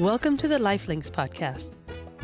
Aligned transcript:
Welcome 0.00 0.38
to 0.38 0.48
the 0.48 0.56
Lifelinks 0.56 1.10
podcast, 1.10 1.74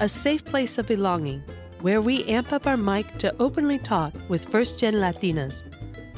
a 0.01 0.09
safe 0.09 0.43
place 0.47 0.79
of 0.79 0.87
belonging 0.87 1.43
where 1.83 2.01
we 2.01 2.25
amp 2.25 2.51
up 2.51 2.67
our 2.67 2.79
mic 2.79 3.19
to 3.19 3.37
openly 3.39 3.79
talk 3.79 4.15
with 4.31 4.49
first 4.49 4.81
gen 4.81 4.95
Latinas, 4.95 5.63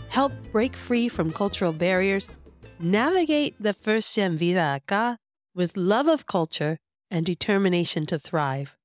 help 0.09 0.31
break 0.53 0.77
free 0.77 1.09
from 1.09 1.33
cultural 1.33 1.73
barriers, 1.73 2.31
navigate 2.79 3.61
the 3.61 3.73
first 3.73 4.15
gen 4.15 4.39
vida 4.39 4.81
acá 4.81 5.17
with 5.53 5.77
love 5.77 6.07
of 6.07 6.29
culture 6.29 6.79
and 7.11 7.27
determination 7.27 8.07
to 8.07 8.21
thrive. 8.21 8.77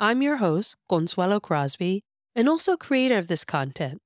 I'm 0.00 0.22
your 0.22 0.38
host, 0.38 0.74
Consuelo 0.88 1.38
Crosby, 1.38 2.02
and 2.34 2.48
also 2.48 2.76
creator 2.76 3.18
of 3.18 3.28
this 3.28 3.44
content. 3.44 4.00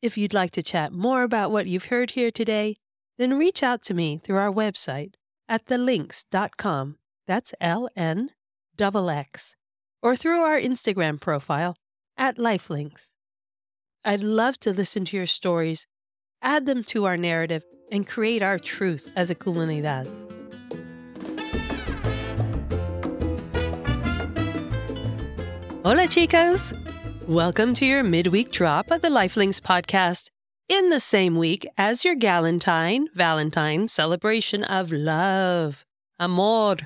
If 0.00 0.16
you'd 0.16 0.32
like 0.32 0.52
to 0.52 0.62
chat 0.62 0.94
more 0.94 1.24
about 1.24 1.50
what 1.50 1.66
you've 1.66 1.92
heard 1.92 2.12
here 2.12 2.30
today, 2.30 2.76
then 3.18 3.36
reach 3.36 3.62
out 3.62 3.82
to 3.82 3.92
me 3.92 4.16
through 4.16 4.38
our 4.38 4.50
website 4.50 5.12
at 5.46 5.66
thelinks.com. 5.66 6.97
That's 7.28 7.54
L 7.60 7.90
N 7.94 8.30
double 8.74 9.10
X. 9.10 9.54
Or 10.02 10.16
through 10.16 10.40
our 10.40 10.58
Instagram 10.58 11.20
profile 11.20 11.76
at 12.16 12.38
Lifelinks. 12.38 13.12
I'd 14.02 14.22
love 14.22 14.58
to 14.60 14.72
listen 14.72 15.04
to 15.04 15.16
your 15.18 15.26
stories, 15.26 15.86
add 16.40 16.64
them 16.64 16.82
to 16.84 17.04
our 17.04 17.18
narrative, 17.18 17.64
and 17.92 18.06
create 18.06 18.42
our 18.42 18.58
truth 18.58 19.12
as 19.14 19.30
a 19.30 19.34
comunidad. 19.34 20.06
Hola, 25.84 26.08
chicas! 26.08 26.72
Welcome 27.28 27.74
to 27.74 27.84
your 27.84 28.02
midweek 28.02 28.50
drop 28.50 28.90
of 28.90 29.02
the 29.02 29.10
Lifelinks 29.10 29.60
podcast 29.60 30.30
in 30.66 30.88
the 30.88 31.00
same 31.00 31.36
week 31.36 31.68
as 31.76 32.06
your 32.06 32.16
Galentine, 32.16 33.04
Valentine 33.14 33.86
celebration 33.86 34.64
of 34.64 34.90
love, 34.90 35.84
amor. 36.18 36.76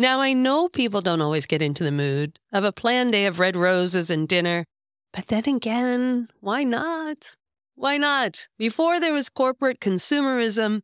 Now, 0.00 0.20
I 0.20 0.32
know 0.32 0.68
people 0.68 1.00
don't 1.00 1.20
always 1.20 1.44
get 1.44 1.60
into 1.60 1.82
the 1.82 1.90
mood 1.90 2.38
of 2.52 2.62
a 2.62 2.70
planned 2.70 3.10
day 3.10 3.26
of 3.26 3.40
red 3.40 3.56
roses 3.56 4.12
and 4.12 4.28
dinner, 4.28 4.64
but 5.12 5.26
then 5.26 5.42
again, 5.48 6.28
why 6.38 6.62
not? 6.62 7.34
Why 7.74 7.96
not? 7.96 8.46
Before 8.58 9.00
there 9.00 9.12
was 9.12 9.28
corporate 9.28 9.80
consumerism, 9.80 10.82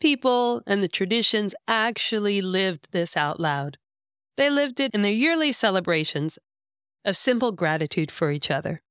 people 0.00 0.62
and 0.66 0.82
the 0.82 0.88
traditions 0.88 1.54
actually 1.66 2.42
lived 2.42 2.88
this 2.92 3.16
out 3.16 3.40
loud. 3.40 3.78
They 4.36 4.50
lived 4.50 4.80
it 4.80 4.92
in 4.92 5.00
their 5.00 5.12
yearly 5.12 5.52
celebrations 5.52 6.38
of 7.06 7.16
simple 7.16 7.52
gratitude 7.52 8.10
for 8.10 8.30
each 8.30 8.50
other. 8.50 8.82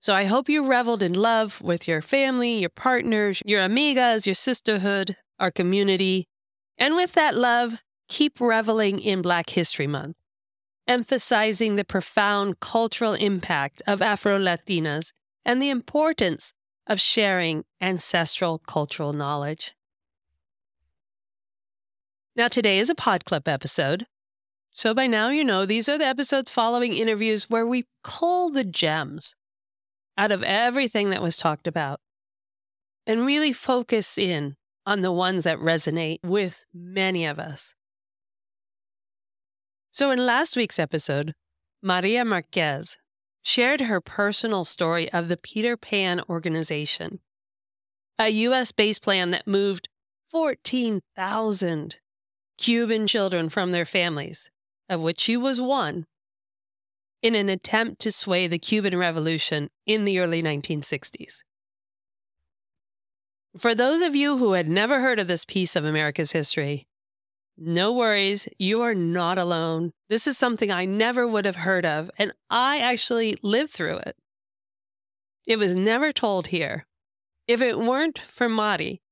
So 0.00 0.14
I 0.14 0.24
hope 0.24 0.48
you 0.48 0.64
reveled 0.64 1.02
in 1.02 1.12
love 1.12 1.60
with 1.60 1.86
your 1.86 2.00
family, 2.00 2.60
your 2.60 2.70
partners, 2.70 3.42
your 3.44 3.60
amigas, 3.60 4.24
your 4.24 4.34
sisterhood, 4.34 5.16
our 5.38 5.50
community. 5.50 6.24
And 6.78 6.96
with 6.96 7.12
that 7.12 7.34
love, 7.34 7.82
keep 8.10 8.40
reveling 8.40 8.98
in 8.98 9.22
Black 9.22 9.50
History 9.50 9.86
Month, 9.86 10.18
emphasizing 10.86 11.76
the 11.76 11.84
profound 11.84 12.60
cultural 12.60 13.14
impact 13.14 13.80
of 13.86 14.02
Afro 14.02 14.38
Latinas 14.38 15.12
and 15.44 15.62
the 15.62 15.70
importance 15.70 16.52
of 16.86 17.00
sharing 17.00 17.64
ancestral 17.80 18.58
cultural 18.58 19.12
knowledge. 19.12 19.74
Now, 22.34 22.48
today 22.48 22.80
is 22.80 22.90
a 22.90 22.94
Pod 22.94 23.24
Club 23.24 23.46
episode. 23.46 24.06
So 24.72 24.92
by 24.92 25.06
now, 25.06 25.28
you 25.30 25.44
know 25.44 25.64
these 25.64 25.88
are 25.88 25.98
the 25.98 26.06
episodes 26.06 26.50
following 26.50 26.92
interviews 26.92 27.48
where 27.48 27.66
we 27.66 27.86
cull 28.02 28.50
the 28.50 28.64
gems 28.64 29.36
out 30.18 30.32
of 30.32 30.42
everything 30.42 31.10
that 31.10 31.22
was 31.22 31.36
talked 31.36 31.66
about 31.66 32.00
and 33.06 33.24
really 33.24 33.52
focus 33.52 34.18
in 34.18 34.56
on 34.84 35.00
the 35.02 35.12
ones 35.12 35.44
that 35.44 35.58
resonate 35.58 36.18
with 36.24 36.64
many 36.74 37.24
of 37.24 37.38
us. 37.38 37.74
So, 39.92 40.10
in 40.10 40.24
last 40.24 40.56
week's 40.56 40.78
episode, 40.78 41.34
Maria 41.82 42.24
Marquez 42.24 42.96
shared 43.42 43.82
her 43.82 44.00
personal 44.00 44.64
story 44.64 45.12
of 45.12 45.28
the 45.28 45.36
Peter 45.36 45.76
Pan 45.76 46.20
organization, 46.28 47.20
a 48.18 48.28
U.S. 48.28 48.70
based 48.70 49.02
plan 49.02 49.30
that 49.30 49.48
moved 49.48 49.88
14,000 50.28 51.98
Cuban 52.56 53.06
children 53.06 53.48
from 53.48 53.72
their 53.72 53.84
families, 53.84 54.50
of 54.88 55.00
which 55.00 55.18
she 55.18 55.36
was 55.36 55.60
one, 55.60 56.06
in 57.22 57.34
an 57.34 57.48
attempt 57.48 58.00
to 58.02 58.12
sway 58.12 58.46
the 58.46 58.58
Cuban 58.58 58.96
Revolution 58.96 59.70
in 59.86 60.04
the 60.04 60.20
early 60.20 60.42
1960s. 60.42 61.38
For 63.58 63.74
those 63.74 64.02
of 64.02 64.14
you 64.14 64.38
who 64.38 64.52
had 64.52 64.68
never 64.68 65.00
heard 65.00 65.18
of 65.18 65.26
this 65.26 65.44
piece 65.44 65.74
of 65.74 65.84
America's 65.84 66.32
history, 66.32 66.86
no 67.60 67.92
worries, 67.92 68.48
you 68.58 68.80
are 68.80 68.94
not 68.94 69.36
alone. 69.36 69.92
This 70.08 70.26
is 70.26 70.38
something 70.38 70.70
I 70.70 70.86
never 70.86 71.28
would 71.28 71.44
have 71.44 71.56
heard 71.56 71.84
of, 71.84 72.10
and 72.16 72.32
I 72.48 72.78
actually 72.78 73.36
lived 73.42 73.70
through 73.70 73.98
it. 73.98 74.16
It 75.46 75.58
was 75.58 75.76
never 75.76 76.10
told 76.10 76.46
here. 76.46 76.86
If 77.46 77.60
it 77.60 77.78
weren't 77.78 78.18
for 78.18 78.48
Mari, 78.48 79.02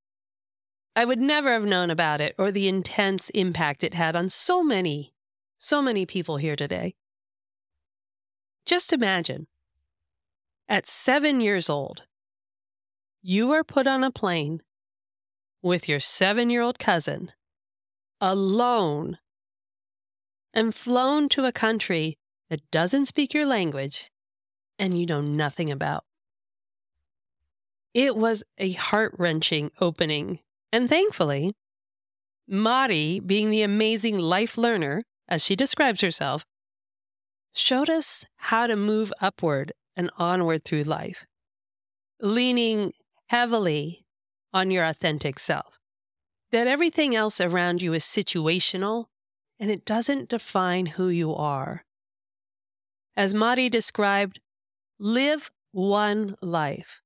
I 0.97 1.05
would 1.05 1.21
never 1.21 1.53
have 1.53 1.65
known 1.65 1.91
about 1.91 2.23
it 2.23 2.35
or 2.39 2.51
the 2.51 2.69
intense 2.69 3.29
impact 3.31 3.85
it 3.85 3.95
had 3.95 4.17
on 4.17 4.31
so 4.31 4.63
many, 4.63 5.13
so 5.59 5.83
many 5.83 6.07
people 6.07 6.39
here 6.39 6.57
today. 6.57 6.95
Just 8.65 8.93
imagine 8.93 9.47
at 10.69 10.87
seven 10.87 11.41
years 11.41 11.69
old, 11.69 12.07
you 13.21 13.53
are 13.53 13.65
put 13.65 13.87
on 13.87 14.03
a 14.03 14.11
plane 14.11 14.63
with 15.61 15.89
your 15.89 16.01
seven 16.01 16.49
year 16.49 16.63
old 16.63 16.79
cousin 16.79 17.33
alone 18.21 19.19
and 20.53 20.75
flown 20.75 21.29
to 21.31 21.45
a 21.45 21.53
country 21.53 22.19
that 22.51 22.71
doesn't 22.71 23.07
speak 23.07 23.35
your 23.35 23.47
language 23.47 24.11
and 24.79 24.99
you 24.99 25.07
know 25.07 25.21
nothing 25.21 25.71
about. 25.71 26.05
It 27.95 28.17
was 28.17 28.45
a 28.59 28.73
heart 28.73 29.15
wrenching 29.19 29.71
opening. 29.81 30.41
And 30.73 30.89
thankfully, 30.89 31.55
Mari, 32.47 33.21
being 33.21 33.51
the 33.51 33.63
amazing 33.63 34.19
life 34.19 34.57
learner, 34.57 35.05
as 35.29 35.45
she 35.45 35.57
describes 35.57 36.01
herself, 36.01 36.45
showed 37.53 37.91
us 37.91 38.25
how 38.37 38.67
to 38.67 38.77
move 38.77 39.13
upward 39.21 39.73
and 39.97 40.11
onward 40.17 40.65
through 40.65 40.85
life, 40.85 41.27
leaning 42.21 42.93
heavily 43.29 44.07
on 44.53 44.71
your 44.71 44.85
authentic 44.85 45.39
self. 45.39 45.78
That 46.51 46.67
everything 46.67 47.15
else 47.15 47.41
around 47.41 47.83
you 47.83 47.93
is 47.93 48.05
situational 48.05 49.07
and 49.61 49.71
it 49.71 49.85
doesn't 49.85 50.29
define 50.29 50.87
who 50.87 51.09
you 51.09 51.35
are. 51.35 51.85
As 53.17 53.35
Mari 53.35 53.69
described, 53.69 54.41
live 54.99 55.51
one 55.73 56.37
life. 56.41 57.03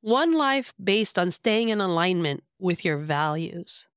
One 0.00 0.32
life 0.32 0.72
based 0.82 1.18
on 1.18 1.30
staying 1.30 1.68
in 1.68 1.80
alignment 1.80 2.42
with 2.58 2.84
your 2.84 2.96
values. 2.96 3.88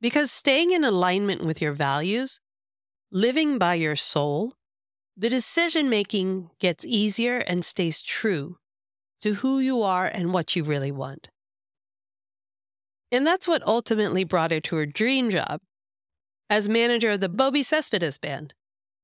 Because 0.00 0.30
staying 0.30 0.72
in 0.72 0.84
alignment 0.84 1.44
with 1.44 1.62
your 1.62 1.72
values 1.72 2.40
living 3.10 3.58
by 3.58 3.74
your 3.74 3.96
soul, 3.96 4.54
the 5.16 5.30
decision 5.30 5.88
making 5.88 6.50
gets 6.58 6.84
easier 6.84 7.38
and 7.38 7.64
stays 7.64 8.02
true 8.02 8.58
to 9.20 9.34
who 9.34 9.60
you 9.60 9.82
are 9.82 10.06
and 10.06 10.32
what 10.32 10.56
you 10.56 10.64
really 10.64 10.90
want. 10.90 11.30
And 13.12 13.26
that's 13.26 13.46
what 13.46 13.62
ultimately 13.66 14.24
brought 14.24 14.50
her 14.50 14.60
to 14.60 14.76
her 14.76 14.86
dream 14.86 15.30
job 15.30 15.60
as 16.50 16.68
manager 16.68 17.12
of 17.12 17.20
the 17.20 17.28
Bobi 17.28 17.64
Cespedes 17.64 18.18
Band, 18.18 18.54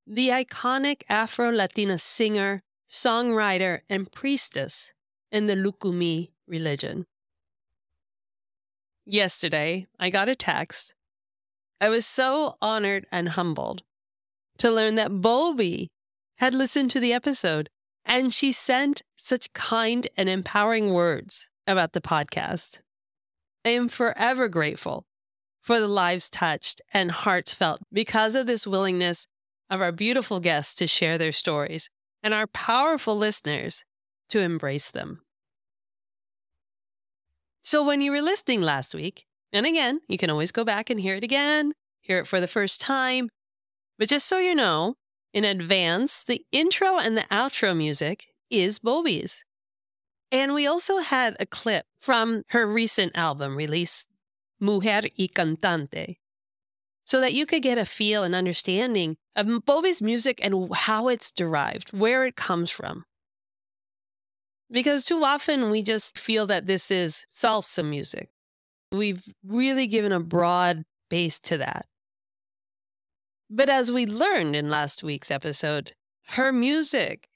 the 0.07 0.29
iconic 0.29 1.03
Afro 1.09 1.51
Latina 1.51 1.99
singer, 1.99 2.63
songwriter, 2.89 3.81
and 3.89 4.11
priestess 4.11 4.93
in 5.31 5.47
the 5.47 5.55
Lucumí 5.55 6.31
religion. 6.47 7.07
Yesterday, 9.07 9.87
I 9.99 10.11
got 10.11 10.29
a 10.29 10.35
text. 10.35 10.95
I 11.81 11.89
was 11.89 12.05
so 12.05 12.57
honored 12.61 13.07
and 13.11 13.31
humbled 13.31 13.83
to 14.59 14.71
learn 14.71 14.97
that 14.97 15.21
Bobby 15.21 15.89
had 16.39 16.55
listened 16.55 16.91
to 16.91 17.01
the 17.01 17.13
episode 17.13 17.69
and 18.05 18.33
she 18.33 18.53
sent 18.53 19.03
such 19.17 19.53
kind 19.53 20.07
and 20.17 20.29
empowering 20.29 20.93
words 20.93 21.49
about 21.67 21.93
the 21.93 22.01
podcast. 22.01 22.81
I 23.65 23.71
am 23.71 23.89
forever 23.89 24.49
grateful 24.49 25.07
for 25.61 25.79
the 25.79 25.89
lives 25.89 26.31
touched 26.31 26.81
and 26.93 27.11
hearts 27.11 27.55
felt 27.55 27.81
because 27.93 28.35
of 28.35 28.47
this 28.47 28.67
willingness 28.67 29.27
of 29.69 29.81
our 29.81 29.93
beautiful 29.93 30.41
guests 30.41 30.75
to 30.77 30.87
share 30.87 31.19
their 31.19 31.33
stories 31.33 31.91
and 32.23 32.33
our 32.33 32.47
powerful 32.47 33.17
listeners 33.17 33.85
to 34.31 34.41
embrace 34.41 34.91
them. 34.91 35.21
So, 37.63 37.85
when 37.85 38.01
you 38.01 38.11
were 38.11 38.23
listening 38.23 38.63
last 38.63 38.95
week, 38.95 39.27
and 39.53 39.67
again, 39.67 40.01
you 40.09 40.17
can 40.17 40.31
always 40.31 40.53
go 40.53 40.65
back 40.65 40.89
and 40.89 40.99
hear 40.99 41.15
it 41.15 41.25
again, 41.25 41.73
hear 42.01 42.19
it 42.19 42.27
for 42.27 42.41
the 42.41 42.49
first 42.49 42.81
time, 42.81 43.29
but 43.99 44.09
just 44.09 44.27
so 44.27 44.39
you 44.39 44.55
know, 44.55 44.97
in 45.35 45.45
advance, 45.45 46.25
the 46.25 46.45
intro 46.51 46.99
and 46.99 47.17
the 47.17 47.27
outro 47.31 47.77
music 47.77 48.29
is 48.49 48.79
Bobi's. 48.79 49.45
And 50.33 50.55
we 50.55 50.67
also 50.67 50.99
had 50.99 51.37
a 51.41 51.47
clip 51.47 51.87
from 51.99 52.45
her 52.49 52.67
recent 52.67 53.17
album 53.17 53.57
release 53.57 54.07
Mujer 54.61 55.03
y 55.19 55.29
Cantante, 55.35 56.19
so 57.05 57.21
that 57.21 57.33
you 57.33 57.47
could 57.47 57.63
get 57.63 57.79
a 57.79 57.85
feel 57.85 58.23
and 58.23 58.35
understanding 58.35 59.17
of 59.35 59.47
Bobi's 59.65 60.01
music 60.01 60.39
and 60.43 60.73
how 60.73 61.09
it's 61.09 61.33
derived, 61.33 61.91
where 61.93 62.25
it 62.25 62.37
comes 62.37 62.71
from. 62.71 63.05
Because 64.71 65.05
too 65.05 65.25
often 65.25 65.71
we 65.71 65.83
just 65.83 66.19
feel 66.19 66.47
that 66.47 66.67
this 66.67 66.91
is 66.91 67.27
salsa 67.29 67.85
music. 67.85 68.29
We've 68.93 69.25
really 69.45 69.89
given 69.89 70.13
a 70.13 70.21
broad 70.21 70.85
base 71.09 71.41
to 71.41 71.59
that. 71.59 71.87
But 73.49 73.69
as 73.69 73.91
we 73.91 74.07
learned 74.07 74.55
in 74.55 74.71
last 74.71 75.03
week's 75.03 75.31
episode, 75.31 75.95
her 76.29 76.53
music 76.53 77.29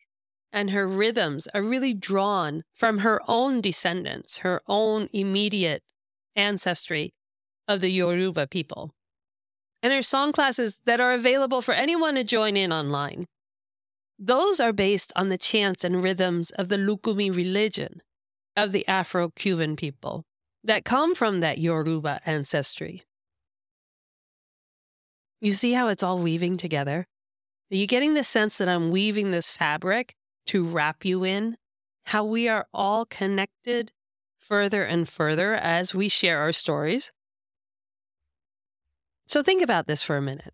and 0.54 0.70
her 0.70 0.86
rhythms 0.86 1.48
are 1.52 1.60
really 1.62 1.92
drawn 1.92 2.62
from 2.72 2.98
her 2.98 3.20
own 3.26 3.60
descendants, 3.60 4.38
her 4.38 4.62
own 4.68 5.08
immediate 5.12 5.82
ancestry 6.36 7.12
of 7.66 7.80
the 7.80 7.90
Yoruba 7.90 8.46
people. 8.46 8.92
And 9.82 9.92
her 9.92 10.00
song 10.00 10.30
classes 10.30 10.78
that 10.86 11.00
are 11.00 11.12
available 11.12 11.60
for 11.60 11.74
anyone 11.74 12.14
to 12.14 12.22
join 12.22 12.56
in 12.56 12.72
online. 12.72 13.26
Those 14.16 14.60
are 14.60 14.72
based 14.72 15.12
on 15.16 15.28
the 15.28 15.36
chants 15.36 15.82
and 15.82 16.02
rhythms 16.04 16.50
of 16.52 16.68
the 16.68 16.76
Lukumi 16.76 17.34
religion 17.34 18.00
of 18.56 18.70
the 18.70 18.86
Afro 18.86 19.30
Cuban 19.30 19.74
people 19.74 20.22
that 20.62 20.84
come 20.84 21.16
from 21.16 21.40
that 21.40 21.58
Yoruba 21.58 22.20
ancestry. 22.24 23.02
You 25.40 25.50
see 25.50 25.72
how 25.72 25.88
it's 25.88 26.04
all 26.04 26.18
weaving 26.20 26.58
together? 26.58 27.06
Are 27.72 27.76
you 27.76 27.88
getting 27.88 28.14
the 28.14 28.22
sense 28.22 28.56
that 28.58 28.68
I'm 28.68 28.92
weaving 28.92 29.32
this 29.32 29.50
fabric 29.50 30.14
to 30.46 30.64
wrap 30.64 31.04
you 31.04 31.24
in? 31.24 31.56
How 32.06 32.24
we 32.24 32.48
are 32.48 32.66
all 32.72 33.06
connected 33.06 33.92
further 34.38 34.84
and 34.84 35.08
further 35.08 35.54
as 35.54 35.94
we 35.94 36.08
share 36.08 36.40
our 36.40 36.52
stories? 36.52 37.12
So 39.26 39.42
think 39.42 39.62
about 39.62 39.86
this 39.86 40.02
for 40.02 40.16
a 40.16 40.22
minute. 40.22 40.52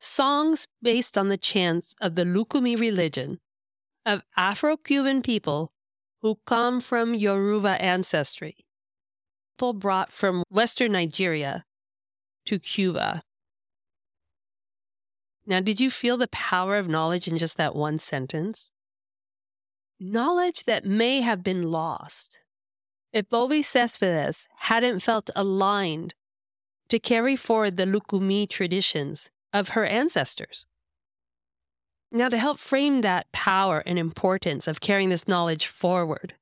Songs 0.00 0.66
based 0.82 1.16
on 1.16 1.28
the 1.28 1.36
chants 1.38 1.94
of 2.00 2.14
the 2.16 2.24
Lukumi 2.24 2.78
religion 2.78 3.38
of 4.04 4.22
Afro 4.36 4.76
Cuban 4.76 5.22
people 5.22 5.72
who 6.22 6.38
come 6.46 6.80
from 6.80 7.14
Yoruba 7.14 7.80
ancestry, 7.82 8.66
people 9.56 9.72
brought 9.72 10.12
from 10.12 10.42
Western 10.50 10.92
Nigeria 10.92 11.64
to 12.44 12.58
Cuba 12.58 13.22
now, 15.46 15.60
did 15.60 15.80
you 15.80 15.90
feel 15.90 16.16
the 16.16 16.28
power 16.28 16.76
of 16.76 16.88
knowledge 16.88 17.28
in 17.28 17.38
just 17.38 17.56
that 17.56 17.76
one 17.76 17.98
sentence? 17.98 18.72
Knowledge 20.00 20.64
that 20.64 20.84
may 20.84 21.20
have 21.20 21.44
been 21.44 21.70
lost 21.70 22.40
if 23.12 23.28
Bobi 23.28 23.64
Cespedes 23.64 24.48
hadn't 24.56 25.00
felt 25.00 25.30
aligned 25.36 26.14
to 26.88 26.98
carry 26.98 27.36
forward 27.36 27.76
the 27.76 27.86
Lukumi 27.86 28.48
traditions 28.48 29.30
of 29.52 29.70
her 29.70 29.86
ancestors. 29.86 30.66
Now, 32.12 32.28
to 32.28 32.38
help 32.38 32.58
frame 32.58 33.00
that 33.00 33.30
power 33.32 33.82
and 33.86 33.98
importance 33.98 34.66
of 34.66 34.80
carrying 34.80 35.08
this 35.08 35.28
knowledge 35.28 35.66
forward, 35.66 36.34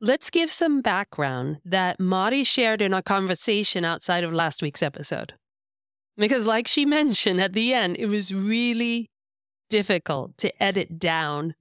let's 0.00 0.30
give 0.30 0.50
some 0.50 0.80
background 0.80 1.58
that 1.64 2.00
Mari 2.00 2.44
shared 2.44 2.80
in 2.80 2.94
our 2.94 3.02
conversation 3.02 3.84
outside 3.84 4.24
of 4.24 4.32
last 4.32 4.62
week's 4.62 4.82
episode. 4.82 5.34
Because, 6.16 6.46
like 6.46 6.66
she 6.66 6.84
mentioned 7.00 7.40
at 7.40 7.52
the 7.52 7.72
end, 7.72 7.96
it 7.98 8.06
was 8.06 8.34
really 8.34 9.10
difficult 9.70 10.36
to 10.38 10.62
edit 10.62 10.98
down 10.98 11.54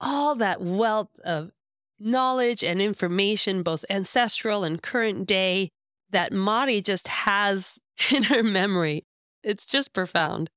all 0.00 0.34
that 0.34 0.60
wealth 0.60 1.18
of 1.24 1.50
knowledge 1.98 2.64
and 2.64 2.82
information, 2.82 3.62
both 3.62 3.84
ancestral 3.88 4.64
and 4.64 4.82
current 4.82 5.26
day, 5.26 5.68
that 6.10 6.32
Mari 6.32 6.80
just 6.80 7.08
has 7.08 7.78
in 8.14 8.24
her 8.24 8.42
memory. 8.42 9.04
It's 9.42 9.66
just 9.66 9.92
profound. 9.92 10.50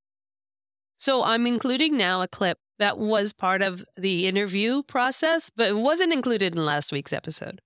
So, 0.97 1.23
I'm 1.23 1.45
including 1.45 1.97
now 1.97 2.21
a 2.21 2.27
clip 2.27 2.57
that 2.79 2.97
was 2.97 3.33
part 3.33 3.61
of 3.61 3.85
the 3.97 4.27
interview 4.27 4.83
process, 4.83 5.49
but 5.55 5.67
it 5.67 5.75
wasn't 5.75 6.13
included 6.13 6.55
in 6.55 6.65
last 6.65 6.91
week's 6.91 7.13
episode. 7.13 7.61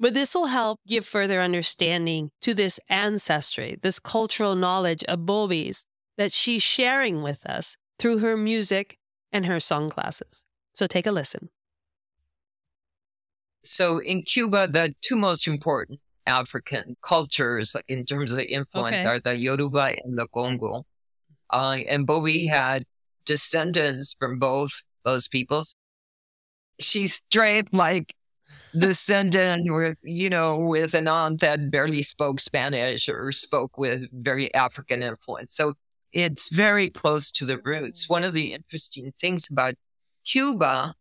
But 0.00 0.14
this 0.14 0.34
will 0.34 0.46
help 0.46 0.80
give 0.88 1.04
further 1.04 1.42
understanding 1.42 2.30
to 2.40 2.54
this 2.54 2.80
ancestry, 2.88 3.78
this 3.82 4.00
cultural 4.00 4.56
knowledge 4.56 5.04
of 5.04 5.20
Bobi's 5.20 5.84
that 6.16 6.32
she's 6.32 6.62
sharing 6.62 7.22
with 7.22 7.44
us 7.44 7.76
through 7.98 8.18
her 8.18 8.34
music 8.36 8.96
and 9.30 9.44
her 9.44 9.60
song 9.60 9.90
classes. 9.90 10.46
So 10.72 10.86
take 10.86 11.06
a 11.06 11.12
listen. 11.12 11.50
So 13.62 13.98
in 13.98 14.22
Cuba, 14.22 14.66
the 14.66 14.94
two 15.02 15.16
most 15.16 15.46
important 15.46 16.00
African 16.26 16.96
cultures 17.02 17.76
in 17.86 18.06
terms 18.06 18.32
of 18.32 18.38
influence 18.40 18.96
okay. 18.96 19.06
are 19.06 19.20
the 19.20 19.36
Yoruba 19.36 19.96
and 20.02 20.16
the 20.16 20.26
Congo. 20.28 20.86
Uh, 21.50 21.78
and 21.88 22.06
Bobi 22.06 22.48
had 22.48 22.84
descendants 23.26 24.16
from 24.18 24.38
both 24.38 24.84
those 25.04 25.28
peoples. 25.28 25.74
She's 26.78 27.20
straight 27.28 27.74
like 27.74 28.14
descendant 28.76 29.72
with, 29.72 29.98
you 30.02 30.30
know, 30.30 30.56
with 30.56 30.94
an 30.94 31.08
aunt 31.08 31.40
that 31.40 31.70
barely 31.70 32.02
spoke 32.02 32.40
Spanish 32.40 33.08
or 33.08 33.32
spoke 33.32 33.76
with 33.78 34.06
very 34.12 34.52
African 34.54 35.02
influence. 35.02 35.54
So 35.54 35.74
it's 36.12 36.48
very 36.48 36.90
close 36.90 37.30
to 37.32 37.44
the 37.44 37.58
roots. 37.58 38.08
One 38.08 38.24
of 38.24 38.34
the 38.34 38.52
interesting 38.52 39.12
things 39.18 39.48
about 39.50 39.74
Cuba, 40.24 40.94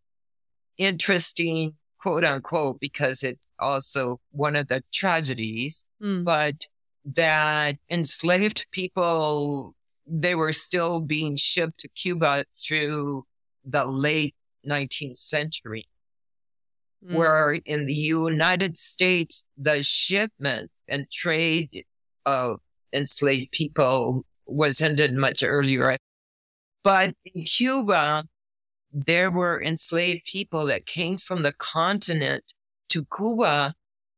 interesting, 0.78 1.76
quote 2.00 2.24
unquote, 2.24 2.80
because 2.80 3.24
it's 3.24 3.48
also 3.60 4.20
one 4.32 4.56
of 4.56 4.68
the 4.68 4.84
tragedies, 4.94 5.84
mm. 6.02 6.24
but 6.24 6.66
that 7.06 7.78
enslaved 7.90 8.68
people, 8.72 9.76
they 10.06 10.36
were 10.36 10.54
still 10.54 11.00
being 11.00 11.36
shipped 11.36 11.80
to 11.80 11.88
Cuba 11.90 12.46
through 12.54 13.26
the 13.66 13.86
late 13.86 14.36
19th 14.68 15.18
century 15.18 15.88
mm. 17.06 17.14
where 17.14 17.60
in 17.66 17.86
the 17.86 17.94
United 17.94 18.78
States, 18.78 19.44
the 19.58 19.84
shipment 19.84 20.72
and 20.88 21.10
trade 21.12 21.86
of 22.26 22.60
enslaved 22.94 23.52
people 23.52 24.26
was 24.46 24.82
ended 24.82 25.14
much 25.14 25.44
earlier. 25.44 25.98
But 26.84 27.14
in 27.26 27.44
Cuba, 27.44 28.26
there 28.92 29.30
were 29.30 29.62
enslaved 29.62 30.26
people 30.26 30.66
that 30.66 30.86
came 30.86 31.18
from 31.18 31.44
the 31.44 31.54
continent 31.54 32.54
to 32.90 33.06
Cuba 33.16 33.76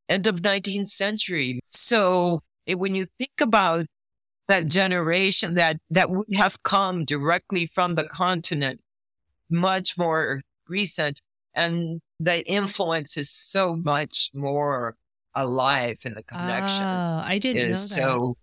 end 0.07 0.27
of 0.27 0.41
19th 0.41 0.87
century. 0.87 1.61
So 1.69 2.41
when 2.67 2.95
you 2.95 3.07
think 3.17 3.41
about 3.41 3.85
that 4.47 4.67
generation 4.67 5.53
that, 5.55 5.77
that 5.89 6.09
would 6.09 6.27
have 6.35 6.61
come 6.63 7.05
directly 7.05 7.65
from 7.65 7.95
the 7.95 8.03
continent, 8.03 8.81
much 9.49 9.97
more 9.97 10.41
recent, 10.67 11.21
and 11.55 12.01
the 12.21 12.47
influence 12.47 13.17
is 13.17 13.31
so 13.31 13.75
much 13.75 14.29
more 14.33 14.95
alive 15.33 15.97
in 16.05 16.13
the 16.13 16.23
connection. 16.23 16.83
Oh, 16.83 17.21
I 17.25 17.39
didn't 17.39 17.57
know 17.57 17.63
that. 17.63 17.69
It 17.69 17.73
is 17.73 17.95
so 17.95 18.37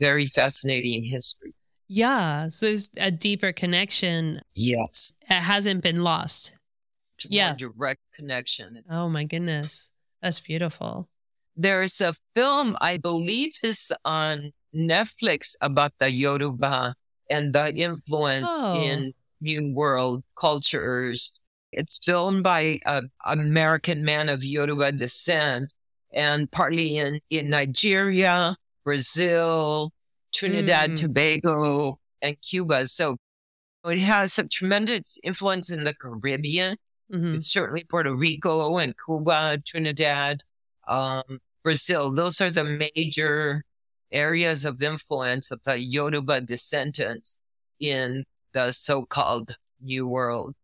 very 0.00 0.26
fascinating 0.26 1.04
history. 1.04 1.54
Yeah, 1.86 2.48
so 2.48 2.66
there's 2.66 2.90
a 2.96 3.10
deeper 3.10 3.52
connection. 3.52 4.40
Yes, 4.54 5.12
it 5.22 5.34
hasn't 5.34 5.82
been 5.82 6.02
lost. 6.02 6.54
Yeah, 7.28 7.54
direct 7.54 8.00
connection. 8.14 8.82
Oh 8.90 9.08
my 9.08 9.24
goodness, 9.24 9.90
that's 10.22 10.40
beautiful. 10.40 11.08
There's 11.56 12.00
a 12.00 12.14
film 12.34 12.76
I 12.80 12.96
believe 12.96 13.52
is 13.62 13.92
on 14.04 14.52
Netflix 14.74 15.54
about 15.60 15.92
the 15.98 16.10
Yoruba 16.10 16.94
and 17.28 17.52
the 17.52 17.74
influence 17.74 18.50
oh. 18.64 18.80
in 18.80 19.12
New 19.40 19.74
World 19.74 20.24
cultures 20.38 21.40
it's 21.72 21.98
filmed 22.04 22.42
by 22.42 22.80
an 22.86 23.10
American 23.26 24.04
man 24.04 24.28
of 24.28 24.44
Yoruba 24.44 24.92
descent 24.92 25.72
and 26.12 26.50
partly 26.50 26.96
in, 26.96 27.20
in 27.30 27.50
Nigeria, 27.50 28.56
Brazil, 28.84 29.92
Trinidad, 30.34 30.90
mm. 30.90 30.96
Tobago, 30.96 31.98
and 32.20 32.36
Cuba. 32.40 32.86
So 32.86 33.16
it 33.84 33.98
has 33.98 34.38
a 34.38 34.44
tremendous 34.48 35.18
influence 35.22 35.70
in 35.70 35.84
the 35.84 35.94
Caribbean. 35.94 36.76
Mm-hmm. 37.12 37.36
It's 37.36 37.52
certainly 37.52 37.84
Puerto 37.84 38.14
Rico 38.14 38.78
and 38.78 38.94
Cuba, 39.04 39.58
Trinidad, 39.64 40.42
um, 40.86 41.40
Brazil. 41.62 42.12
Those 42.12 42.40
are 42.40 42.50
the 42.50 42.64
major 42.64 43.64
areas 44.12 44.64
of 44.64 44.82
influence 44.82 45.50
of 45.50 45.60
the 45.64 45.78
Yoruba 45.78 46.40
descendants 46.40 47.38
in 47.78 48.24
the 48.52 48.72
so-called 48.72 49.56
New 49.80 50.06
World. 50.06 50.54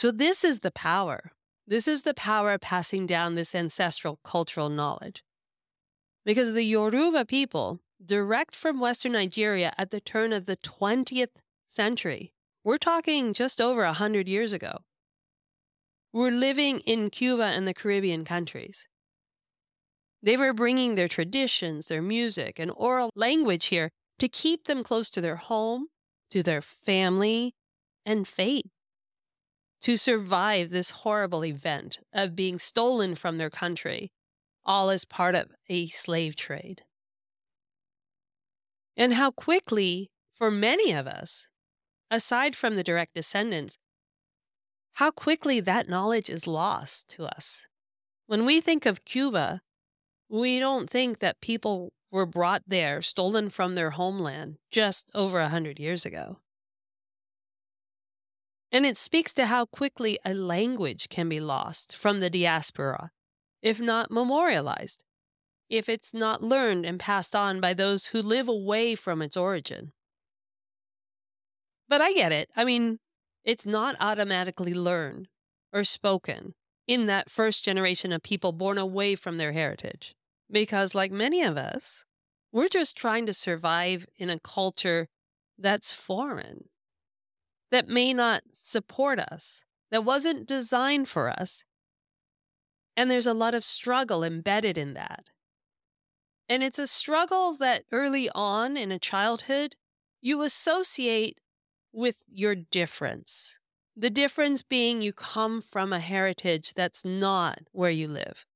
So, 0.00 0.10
this 0.10 0.44
is 0.44 0.60
the 0.60 0.70
power. 0.70 1.30
This 1.66 1.86
is 1.86 2.04
the 2.04 2.14
power 2.14 2.52
of 2.52 2.62
passing 2.62 3.04
down 3.04 3.34
this 3.34 3.54
ancestral 3.54 4.18
cultural 4.24 4.70
knowledge. 4.70 5.22
Because 6.24 6.54
the 6.54 6.62
Yoruba 6.62 7.26
people, 7.26 7.80
direct 8.02 8.56
from 8.56 8.80
Western 8.80 9.12
Nigeria 9.12 9.74
at 9.76 9.90
the 9.90 10.00
turn 10.00 10.32
of 10.32 10.46
the 10.46 10.56
20th 10.56 11.36
century, 11.68 12.32
we're 12.64 12.78
talking 12.78 13.34
just 13.34 13.60
over 13.60 13.84
100 13.84 14.26
years 14.26 14.54
ago, 14.54 14.78
were 16.14 16.30
living 16.30 16.78
in 16.86 17.10
Cuba 17.10 17.44
and 17.54 17.68
the 17.68 17.74
Caribbean 17.74 18.24
countries. 18.24 18.88
They 20.22 20.38
were 20.38 20.54
bringing 20.54 20.94
their 20.94 21.08
traditions, 21.08 21.88
their 21.88 22.00
music, 22.00 22.58
and 22.58 22.72
oral 22.74 23.10
language 23.14 23.66
here 23.66 23.90
to 24.18 24.28
keep 24.30 24.64
them 24.64 24.82
close 24.82 25.10
to 25.10 25.20
their 25.20 25.36
home, 25.36 25.88
to 26.30 26.42
their 26.42 26.62
family, 26.62 27.54
and 28.06 28.26
fate. 28.26 28.64
To 29.82 29.96
survive 29.96 30.70
this 30.70 30.90
horrible 30.90 31.44
event 31.44 32.00
of 32.12 32.36
being 32.36 32.58
stolen 32.58 33.14
from 33.14 33.38
their 33.38 33.48
country, 33.48 34.12
all 34.64 34.90
as 34.90 35.06
part 35.06 35.34
of 35.34 35.52
a 35.68 35.86
slave 35.86 36.36
trade. 36.36 36.82
And 38.96 39.14
how 39.14 39.30
quickly, 39.30 40.10
for 40.34 40.50
many 40.50 40.92
of 40.92 41.06
us, 41.06 41.48
aside 42.10 42.54
from 42.54 42.76
the 42.76 42.82
direct 42.82 43.14
descendants, 43.14 43.78
how 44.94 45.10
quickly 45.10 45.60
that 45.60 45.88
knowledge 45.88 46.28
is 46.28 46.46
lost 46.46 47.08
to 47.10 47.24
us. 47.24 47.66
When 48.26 48.44
we 48.44 48.60
think 48.60 48.84
of 48.84 49.04
Cuba, 49.06 49.62
we 50.28 50.58
don't 50.58 50.90
think 50.90 51.20
that 51.20 51.40
people 51.40 51.92
were 52.10 52.26
brought 52.26 52.62
there, 52.66 53.00
stolen 53.00 53.48
from 53.48 53.74
their 53.76 53.90
homeland 53.90 54.56
just 54.70 55.10
over 55.14 55.40
a 55.40 55.48
hundred 55.48 55.80
years 55.80 56.04
ago. 56.04 56.38
And 58.72 58.86
it 58.86 58.96
speaks 58.96 59.34
to 59.34 59.46
how 59.46 59.64
quickly 59.66 60.18
a 60.24 60.32
language 60.32 61.08
can 61.08 61.28
be 61.28 61.40
lost 61.40 61.96
from 61.96 62.20
the 62.20 62.30
diaspora, 62.30 63.10
if 63.62 63.80
not 63.80 64.10
memorialized, 64.10 65.04
if 65.68 65.88
it's 65.88 66.14
not 66.14 66.42
learned 66.42 66.86
and 66.86 67.00
passed 67.00 67.34
on 67.34 67.60
by 67.60 67.74
those 67.74 68.06
who 68.06 68.22
live 68.22 68.48
away 68.48 68.94
from 68.94 69.22
its 69.22 69.36
origin. 69.36 69.92
But 71.88 72.00
I 72.00 72.12
get 72.12 72.30
it. 72.30 72.48
I 72.56 72.64
mean, 72.64 73.00
it's 73.44 73.66
not 73.66 73.96
automatically 73.98 74.74
learned 74.74 75.28
or 75.72 75.82
spoken 75.82 76.54
in 76.86 77.06
that 77.06 77.30
first 77.30 77.64
generation 77.64 78.12
of 78.12 78.22
people 78.22 78.52
born 78.52 78.78
away 78.78 79.14
from 79.14 79.38
their 79.38 79.52
heritage. 79.52 80.14
Because, 80.50 80.94
like 80.94 81.12
many 81.12 81.42
of 81.42 81.56
us, 81.56 82.04
we're 82.52 82.68
just 82.68 82.96
trying 82.96 83.26
to 83.26 83.32
survive 83.32 84.06
in 84.18 84.30
a 84.30 84.40
culture 84.40 85.08
that's 85.56 85.94
foreign, 85.94 86.64
that 87.70 87.88
may 87.88 88.12
not 88.12 88.42
support 88.52 89.18
us, 89.18 89.64
that 89.90 90.04
wasn't 90.04 90.46
designed 90.46 91.08
for 91.08 91.30
us. 91.30 91.64
And 92.96 93.10
there's 93.10 93.26
a 93.26 93.34
lot 93.34 93.54
of 93.54 93.64
struggle 93.64 94.22
embedded 94.24 94.76
in 94.76 94.94
that. 94.94 95.26
And 96.48 96.62
it's 96.62 96.78
a 96.78 96.86
struggle 96.86 97.56
that 97.58 97.84
early 97.92 98.28
on 98.34 98.76
in 98.76 98.90
a 98.90 98.98
childhood, 98.98 99.76
you 100.20 100.42
associate 100.42 101.40
with 101.92 102.24
your 102.28 102.54
difference. 102.54 103.58
The 103.96 104.10
difference 104.10 104.62
being 104.62 105.00
you 105.00 105.12
come 105.12 105.60
from 105.60 105.92
a 105.92 106.00
heritage 106.00 106.74
that's 106.74 107.04
not 107.04 107.60
where 107.72 107.90
you 107.90 108.08
live. 108.08 108.46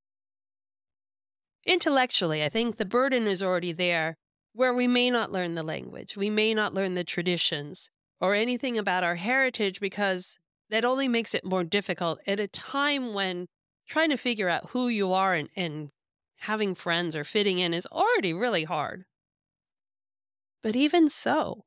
Intellectually, 1.67 2.43
I 2.43 2.49
think 2.49 2.77
the 2.77 2.85
burden 2.85 3.27
is 3.27 3.43
already 3.43 3.73
there 3.73 4.17
where 4.53 4.73
we 4.73 4.87
may 4.87 5.11
not 5.11 5.33
learn 5.33 5.55
the 5.55 5.63
language, 5.63 6.17
we 6.17 6.31
may 6.31 6.55
not 6.55 6.75
learn 6.75 6.95
the 6.95 7.05
traditions 7.05 7.91
or 8.21 8.35
anything 8.35 8.79
about 8.79 9.05
our 9.05 9.17
heritage 9.17 9.81
because 9.81 10.39
that 10.71 10.85
only 10.85 11.09
makes 11.09 11.35
it 11.35 11.45
more 11.45 11.65
difficult 11.65 12.19
at 12.27 12.41
a 12.41 12.49
time 12.49 13.15
when 13.15 13.47
trying 13.87 14.11
to 14.11 14.17
figure 14.17 14.49
out 14.49 14.71
who 14.71 14.89
you 14.89 15.13
are 15.13 15.35
and, 15.35 15.49
and 15.57 15.91
having 16.39 16.75
friends 16.75 17.15
or 17.15 17.25
fitting 17.25 17.59
in 17.59 17.75
is 17.75 17.87
already 17.87 18.33
really 18.33 18.65
hard. 18.65 19.05
But 20.63 20.75
even 20.75 21.11
so, 21.11 21.65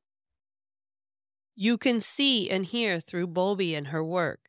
you 1.54 1.78
can 1.78 2.00
see 2.00 2.50
and 2.50 2.64
hear 2.64 3.00
through 3.00 3.28
Bobi 3.28 3.76
and 3.76 3.88
her 3.88 4.04
work 4.04 4.40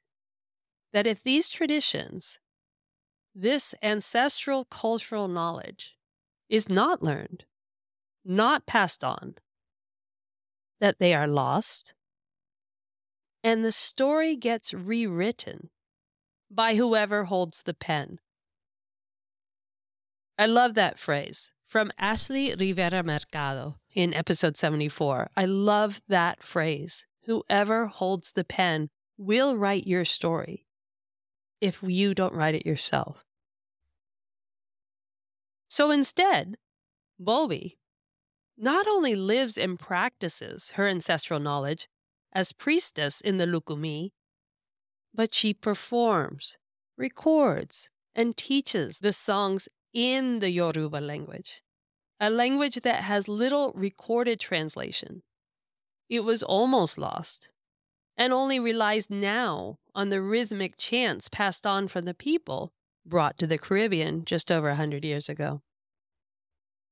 that 0.92 1.08
if 1.08 1.22
these 1.22 1.50
traditions, 1.50 2.40
this 3.36 3.76
ancestral 3.82 4.66
cultural 4.66 5.28
knowledge, 5.28 5.96
is 6.50 6.68
not 6.68 7.04
learned, 7.04 7.46
not 8.26 8.66
passed 8.66 9.04
on, 9.04 9.36
that 10.80 11.00
they 11.00 11.14
are 11.14 11.28
lost, 11.28 11.94
and 13.44 13.64
the 13.64 13.72
story 13.72 14.36
gets 14.36 14.74
rewritten 14.74 15.70
by 16.50 16.76
whoever 16.76 17.26
holds 17.26 17.64
the 17.64 17.74
pen. 17.74 18.20
I 20.38 20.46
love 20.46 20.74
that 20.76 21.00
phrase 21.00 21.54
from 21.66 21.92
Ashley 22.00 22.56
Rivera 22.56 23.04
Mercado 23.04 23.78
in 23.94 24.14
episode 24.14 24.58
74. 24.58 25.30
I 25.36 25.46
love 25.46 26.02
that 26.08 26.44
phrase. 26.44 27.06
Whoever 27.26 27.88
holds 27.88 28.32
the 28.32 28.44
pen 28.44 28.90
will 29.18 29.58
write 29.58 29.86
your 29.86 30.06
story 30.06 30.66
if 31.62 31.84
you 31.84 32.16
don't 32.16 32.34
write 32.34 32.56
it 32.56 32.66
yourself. 32.66 33.26
So 35.68 35.92
instead, 35.92 36.56
Bobi 37.22 37.76
not 38.60 38.88
only 38.88 39.16
lives 39.16 39.58
and 39.58 39.80
practices 39.80 40.72
her 40.72 40.88
ancestral 40.88 41.40
knowledge 41.40 41.88
as 42.34 42.52
priestess 42.52 43.22
in 43.22 43.38
the 43.38 43.46
Lukumi, 43.46 44.12
but 45.14 45.34
she 45.34 45.54
performs, 45.54 46.58
records, 46.98 47.90
and 48.14 48.36
teaches 48.36 49.00
the 49.00 49.14
songs 49.14 49.70
in 49.94 50.40
the 50.40 50.52
Yoruba 50.52 50.98
language, 50.98 51.64
a 52.20 52.30
language 52.30 52.82
that 52.82 53.04
has 53.04 53.28
little 53.28 53.72
recorded 53.74 54.40
translation. 54.40 55.24
It 56.10 56.24
was 56.24 56.44
almost 56.44 56.98
lost 56.98 57.52
and 58.18 58.34
only 58.34 58.60
relies 58.60 59.10
now 59.10 59.78
on 59.96 60.10
the 60.10 60.22
rhythmic 60.22 60.76
chants 60.78 61.30
passed 61.30 61.66
on 61.66 61.88
from 61.88 62.04
the 62.04 62.14
people 62.14 62.74
brought 63.06 63.38
to 63.38 63.48
the 63.48 63.58
Caribbean 63.58 64.26
just 64.26 64.52
over 64.52 64.68
a 64.68 64.72
100 64.72 65.06
years 65.06 65.30
ago. 65.30 65.62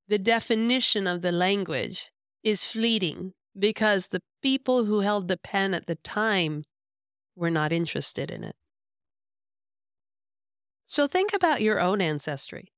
The 0.07 0.17
definition 0.17 1.07
of 1.07 1.21
the 1.21 1.31
language 1.31 2.11
is 2.43 2.65
fleeting 2.65 3.33
because 3.57 4.07
the 4.07 4.21
people 4.41 4.85
who 4.85 5.01
held 5.01 5.27
the 5.27 5.37
pen 5.37 5.73
at 5.73 5.87
the 5.87 5.95
time 5.95 6.63
were 7.35 7.51
not 7.51 7.73
interested 7.73 8.31
in 8.31 8.43
it. 8.43 8.55
So 10.85 11.07
think 11.07 11.33
about 11.33 11.61
your 11.61 11.79
own 11.79 12.01
ancestry 12.01 12.71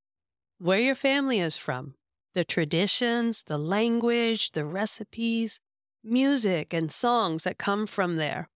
where 0.57 0.79
your 0.79 0.95
family 0.95 1.39
is 1.39 1.55
from, 1.55 1.95
the 2.33 2.43
traditions, 2.43 3.43
the 3.43 3.57
language, 3.57 4.51
the 4.51 4.65
recipes, 4.65 5.61
music, 6.03 6.73
and 6.73 6.91
songs 6.91 7.45
that 7.45 7.57
come 7.57 7.87
from 7.87 8.17
there. 8.17 8.49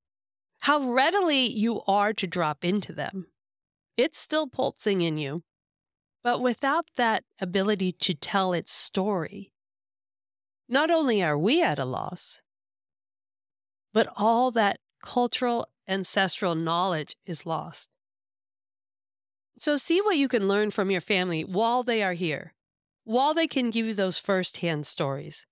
How 0.61 0.91
readily 0.91 1.45
you 1.45 1.81
are 1.87 2.13
to 2.13 2.27
drop 2.27 2.65
into 2.65 2.93
them. 2.93 3.27
It's 3.95 4.17
still 4.17 4.47
pulsing 4.47 5.01
in 5.01 5.17
you, 5.17 5.43
but 6.23 6.39
without 6.39 6.85
that 6.95 7.23
ability 7.39 7.91
to 7.91 8.13
tell 8.13 8.53
its 8.53 8.71
story, 8.71 9.51
not 10.69 10.89
only 10.89 11.21
are 11.21 11.37
we 11.37 11.61
at 11.61 11.77
a 11.77 11.85
loss, 11.85 12.41
but 13.93 14.07
all 14.15 14.49
that 14.51 14.79
cultural 15.03 15.67
ancestral 15.87 16.55
knowledge 16.55 17.15
is 17.25 17.45
lost. 17.45 17.91
So 19.57 19.75
see 19.77 20.01
what 20.01 20.17
you 20.17 20.27
can 20.27 20.47
learn 20.47 20.71
from 20.71 20.89
your 20.89 21.01
family 21.01 21.43
while 21.43 21.83
they 21.83 22.01
are 22.01 22.13
here, 22.13 22.53
while 23.03 23.33
they 23.33 23.47
can 23.47 23.69
give 23.69 23.85
you 23.85 23.93
those 23.93 24.17
firsthand 24.17 24.87
stories. 24.87 25.45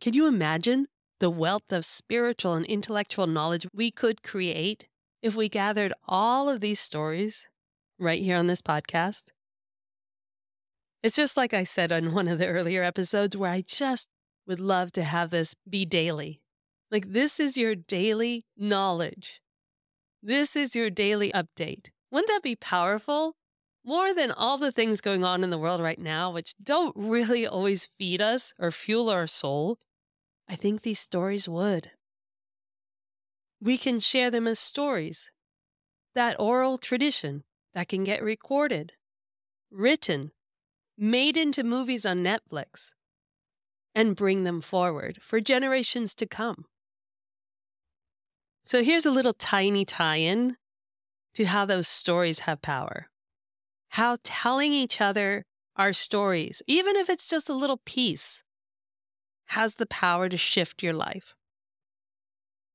Can 0.00 0.12
you 0.12 0.26
imagine 0.26 0.88
the 1.20 1.30
wealth 1.30 1.72
of 1.72 1.84
spiritual 1.84 2.54
and 2.54 2.66
intellectual 2.66 3.28
knowledge 3.28 3.66
we 3.72 3.92
could 3.92 4.24
create 4.24 4.88
if 5.22 5.36
we 5.36 5.48
gathered 5.48 5.92
all 6.06 6.48
of 6.48 6.60
these 6.60 6.80
stories 6.80 7.48
right 7.98 8.20
here 8.20 8.36
on 8.36 8.48
this 8.48 8.60
podcast? 8.60 9.30
It's 11.02 11.16
just 11.16 11.36
like 11.36 11.52
I 11.52 11.64
said 11.64 11.90
on 11.90 12.12
one 12.14 12.28
of 12.28 12.38
the 12.38 12.48
earlier 12.48 12.82
episodes 12.82 13.36
where 13.36 13.50
I 13.50 13.62
just 13.62 14.08
would 14.46 14.60
love 14.60 14.92
to 14.92 15.02
have 15.02 15.30
this 15.30 15.54
be 15.68 15.84
daily. 15.84 16.42
Like, 16.90 17.12
this 17.12 17.40
is 17.40 17.56
your 17.56 17.74
daily 17.74 18.44
knowledge. 18.56 19.40
This 20.22 20.54
is 20.56 20.76
your 20.76 20.90
daily 20.90 21.32
update. 21.32 21.88
Wouldn't 22.10 22.28
that 22.28 22.42
be 22.42 22.54
powerful? 22.54 23.34
More 23.84 24.14
than 24.14 24.30
all 24.30 24.58
the 24.58 24.70
things 24.70 25.00
going 25.00 25.24
on 25.24 25.42
in 25.42 25.50
the 25.50 25.58
world 25.58 25.80
right 25.80 25.98
now, 25.98 26.30
which 26.30 26.54
don't 26.62 26.94
really 26.96 27.46
always 27.46 27.86
feed 27.86 28.20
us 28.20 28.52
or 28.58 28.70
fuel 28.70 29.08
our 29.08 29.26
soul, 29.26 29.78
I 30.48 30.54
think 30.54 30.82
these 30.82 31.00
stories 31.00 31.48
would. 31.48 31.90
We 33.60 33.78
can 33.78 34.00
share 34.00 34.30
them 34.30 34.46
as 34.46 34.58
stories, 34.58 35.30
that 36.14 36.38
oral 36.38 36.78
tradition 36.78 37.44
that 37.74 37.88
can 37.88 38.04
get 38.04 38.22
recorded, 38.22 38.92
written, 39.70 40.32
made 41.02 41.36
into 41.36 41.64
movies 41.64 42.06
on 42.06 42.22
Netflix, 42.22 42.92
and 43.92 44.14
bring 44.14 44.44
them 44.44 44.60
forward 44.60 45.18
for 45.20 45.40
generations 45.40 46.14
to 46.14 46.26
come. 46.26 46.64
So 48.64 48.84
here's 48.84 49.04
a 49.04 49.10
little 49.10 49.32
tiny 49.32 49.84
tie 49.84 50.16
in 50.16 50.56
to 51.34 51.44
how 51.44 51.64
those 51.64 51.88
stories 51.88 52.40
have 52.40 52.62
power. 52.62 53.08
How 53.90 54.16
telling 54.22 54.72
each 54.72 55.00
other 55.00 55.44
our 55.74 55.92
stories, 55.92 56.62
even 56.68 56.94
if 56.94 57.10
it's 57.10 57.28
just 57.28 57.50
a 57.50 57.54
little 57.54 57.80
piece, 57.84 58.44
has 59.46 59.74
the 59.74 59.86
power 59.86 60.28
to 60.28 60.36
shift 60.36 60.84
your 60.84 60.94
life. 60.94 61.34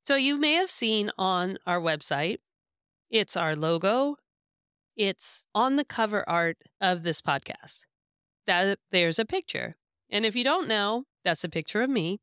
So 0.03 0.15
you 0.15 0.37
may 0.37 0.53
have 0.53 0.69
seen 0.69 1.11
on 1.17 1.57
our 1.65 1.79
website, 1.79 2.39
it's 3.09 3.37
our 3.37 3.55
logo, 3.55 4.17
It's 4.97 5.45
on 5.53 5.75
the 5.75 5.85
cover 5.85 6.27
art 6.27 6.57
of 6.81 7.03
this 7.03 7.21
podcast. 7.21 7.85
That 8.47 8.79
there's 8.91 9.19
a 9.19 9.25
picture. 9.25 9.75
And 10.09 10.25
if 10.25 10.35
you 10.35 10.43
don't 10.43 10.67
know, 10.67 11.03
that's 11.23 11.43
a 11.43 11.49
picture 11.49 11.81
of 11.81 11.89
me 11.89 12.19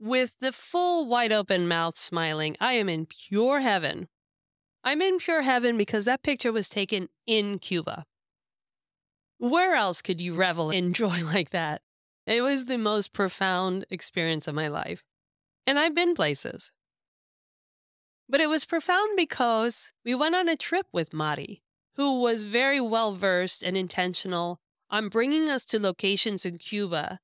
with 0.00 0.38
the 0.40 0.52
full 0.52 1.06
wide 1.06 1.32
open 1.32 1.66
mouth 1.66 1.98
smiling. 1.98 2.56
I 2.60 2.74
am 2.74 2.88
in 2.88 3.06
pure 3.06 3.60
heaven. 3.60 4.08
I'm 4.84 5.02
in 5.02 5.18
pure 5.18 5.42
heaven 5.42 5.76
because 5.76 6.04
that 6.04 6.22
picture 6.22 6.52
was 6.52 6.68
taken 6.68 7.08
in 7.26 7.58
Cuba. 7.58 8.06
Where 9.38 9.74
else 9.74 10.02
could 10.02 10.20
you 10.20 10.34
revel 10.34 10.70
in 10.70 10.92
joy 10.94 11.22
like 11.24 11.50
that? 11.50 11.82
It 12.26 12.42
was 12.42 12.66
the 12.66 12.78
most 12.78 13.12
profound 13.12 13.86
experience 13.90 14.46
of 14.46 14.54
my 14.54 14.68
life. 14.68 15.02
And 15.66 15.78
I've 15.78 15.94
been 15.94 16.14
places. 16.14 16.72
But 18.28 18.40
it 18.40 18.48
was 18.48 18.66
profound 18.66 19.16
because 19.16 19.92
we 20.04 20.14
went 20.14 20.34
on 20.34 20.48
a 20.48 20.56
trip 20.56 20.86
with 20.92 21.14
Mari, 21.14 21.62
who 21.96 22.20
was 22.20 22.44
very 22.44 22.80
well 22.80 23.14
versed 23.14 23.62
and 23.62 23.76
intentional 23.76 24.60
on 24.90 25.08
bringing 25.08 25.48
us 25.48 25.64
to 25.66 25.78
locations 25.78 26.44
in 26.46 26.58
Cuba 26.58 27.20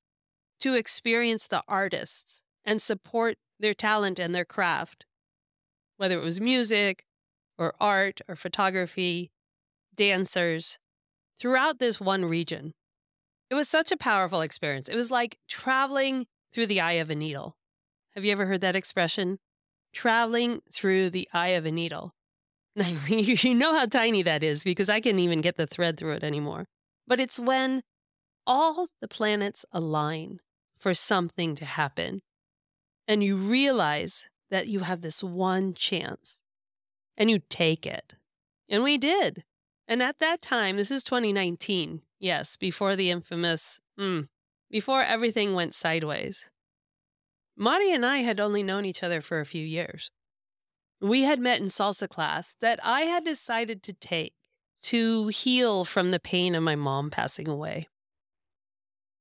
to 0.60 0.74
experience 0.74 1.46
the 1.46 1.62
artists 1.68 2.44
and 2.64 2.80
support 2.80 3.36
their 3.60 3.74
talent 3.74 4.18
and 4.18 4.34
their 4.34 4.44
craft, 4.44 5.04
whether 5.96 6.18
it 6.18 6.24
was 6.24 6.40
music 6.40 7.04
or 7.58 7.74
art 7.80 8.20
or 8.28 8.36
photography, 8.36 9.30
dancers, 9.94 10.78
throughout 11.38 11.78
this 11.78 12.00
one 12.00 12.24
region. 12.24 12.72
It 13.50 13.54
was 13.54 13.68
such 13.68 13.92
a 13.92 13.96
powerful 13.96 14.40
experience. 14.40 14.88
It 14.88 14.96
was 14.96 15.10
like 15.10 15.38
traveling 15.48 16.26
through 16.52 16.66
the 16.66 16.80
eye 16.80 16.92
of 16.92 17.10
a 17.10 17.14
needle. 17.14 17.56
Have 18.14 18.24
you 18.24 18.32
ever 18.32 18.46
heard 18.46 18.60
that 18.62 18.76
expression? 18.76 19.38
Traveling 19.92 20.60
through 20.72 21.10
the 21.10 21.28
eye 21.32 21.48
of 21.48 21.66
a 21.66 21.72
needle. 21.72 22.14
you 23.06 23.54
know 23.54 23.72
how 23.72 23.86
tiny 23.86 24.22
that 24.22 24.42
is 24.42 24.64
because 24.64 24.88
I 24.88 25.00
can't 25.00 25.20
even 25.20 25.40
get 25.40 25.56
the 25.56 25.66
thread 25.66 25.96
through 25.96 26.12
it 26.12 26.24
anymore. 26.24 26.66
But 27.06 27.20
it's 27.20 27.38
when 27.38 27.82
all 28.46 28.88
the 29.00 29.08
planets 29.08 29.64
align 29.72 30.40
for 30.78 30.94
something 30.94 31.54
to 31.54 31.64
happen 31.64 32.22
and 33.06 33.22
you 33.22 33.36
realize 33.36 34.28
that 34.50 34.68
you 34.68 34.80
have 34.80 35.00
this 35.00 35.22
one 35.22 35.74
chance 35.74 36.42
and 37.16 37.30
you 37.30 37.40
take 37.48 37.86
it. 37.86 38.14
And 38.68 38.82
we 38.82 38.98
did. 38.98 39.44
And 39.86 40.02
at 40.02 40.18
that 40.18 40.40
time, 40.40 40.76
this 40.76 40.90
is 40.90 41.04
2019, 41.04 42.02
yes, 42.18 42.56
before 42.56 42.96
the 42.96 43.10
infamous, 43.10 43.80
mm, 43.98 44.26
before 44.70 45.02
everything 45.02 45.54
went 45.54 45.74
sideways. 45.74 46.48
Mari 47.56 47.92
and 47.92 48.04
I 48.04 48.18
had 48.18 48.40
only 48.40 48.62
known 48.62 48.84
each 48.84 49.02
other 49.02 49.20
for 49.20 49.40
a 49.40 49.46
few 49.46 49.64
years. 49.64 50.10
We 51.00 51.22
had 51.22 51.38
met 51.38 51.60
in 51.60 51.66
salsa 51.66 52.08
class 52.08 52.56
that 52.60 52.80
I 52.82 53.02
had 53.02 53.24
decided 53.24 53.82
to 53.84 53.92
take 53.92 54.34
to 54.84 55.28
heal 55.28 55.84
from 55.84 56.10
the 56.10 56.20
pain 56.20 56.54
of 56.54 56.62
my 56.62 56.76
mom 56.76 57.10
passing 57.10 57.48
away. 57.48 57.88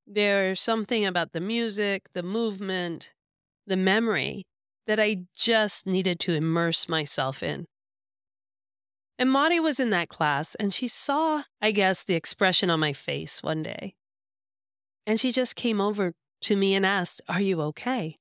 There's 0.05 0.59
something 0.59 1.05
about 1.05 1.31
the 1.31 1.39
music, 1.39 2.03
the 2.13 2.23
movement, 2.23 3.13
the 3.65 3.77
memory 3.77 4.43
that 4.87 4.99
I 4.99 5.23
just 5.33 5.87
needed 5.87 6.19
to 6.21 6.33
immerse 6.33 6.89
myself 6.89 7.41
in. 7.41 7.65
And 9.17 9.31
Mari 9.31 9.59
was 9.59 9.79
in 9.79 9.91
that 9.91 10.09
class 10.09 10.55
and 10.55 10.73
she 10.73 10.87
saw, 10.87 11.43
I 11.61 11.71
guess, 11.71 12.03
the 12.03 12.15
expression 12.15 12.69
on 12.69 12.81
my 12.81 12.91
face 12.91 13.41
one 13.41 13.63
day. 13.63 13.95
And 15.05 15.19
she 15.19 15.31
just 15.31 15.55
came 15.55 15.79
over 15.79 16.13
to 16.41 16.55
me 16.57 16.75
and 16.75 16.85
asked, 16.85 17.21
Are 17.29 17.41
you 17.41 17.61
okay? 17.61 18.17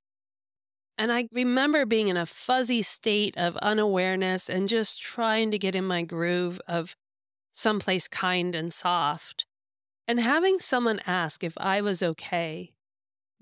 And 0.98 1.10
I 1.10 1.26
remember 1.32 1.86
being 1.86 2.08
in 2.08 2.16
a 2.16 2.26
fuzzy 2.26 2.82
state 2.82 3.36
of 3.36 3.56
unawareness 3.56 4.48
and 4.48 4.68
just 4.68 5.02
trying 5.02 5.50
to 5.50 5.58
get 5.58 5.74
in 5.74 5.84
my 5.84 6.02
groove 6.02 6.60
of 6.68 6.94
someplace 7.52 8.08
kind 8.08 8.54
and 8.54 8.72
soft. 8.72 9.46
And 10.08 10.18
having 10.18 10.58
someone 10.58 11.00
ask 11.06 11.44
if 11.44 11.54
I 11.56 11.80
was 11.80 12.02
okay 12.02 12.72